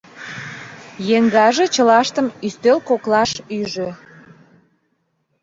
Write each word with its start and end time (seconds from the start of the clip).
Еҥгаже 1.15 1.65
чылаштым 1.73 2.27
ӱстел 2.45 2.77
коклаш 2.89 3.31
ӱжӧ. 3.57 3.89